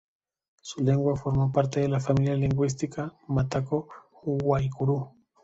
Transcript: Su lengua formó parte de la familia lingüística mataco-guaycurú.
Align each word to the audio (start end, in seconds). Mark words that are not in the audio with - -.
Su 0.63 0.83
lengua 0.83 1.15
formó 1.15 1.51
parte 1.51 1.81
de 1.81 1.87
la 1.87 1.99
familia 1.99 2.33
lingüística 2.33 3.13
mataco-guaycurú. 3.27 5.11